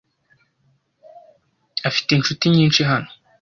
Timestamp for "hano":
2.89-3.09